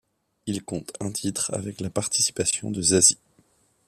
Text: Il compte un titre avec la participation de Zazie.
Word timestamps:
Il 0.47 0.63
compte 0.63 0.93
un 0.99 1.11
titre 1.11 1.53
avec 1.53 1.79
la 1.79 1.91
participation 1.91 2.71
de 2.71 2.81
Zazie. 2.81 3.19